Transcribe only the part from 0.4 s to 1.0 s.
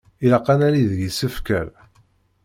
ad nali deg